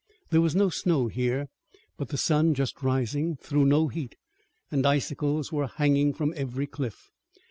[0.31, 1.47] There was no snow here,
[1.95, 4.15] but the sun, just rising, threw no heat,
[4.71, 7.11] and icicles were hanging from every cliff.